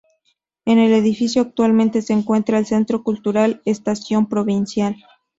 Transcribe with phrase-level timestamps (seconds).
[0.65, 4.95] En el edificio actualmente se encuentra el Centro Cultural Estación Provincial.